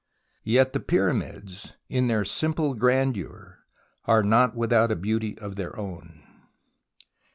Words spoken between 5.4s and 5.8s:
their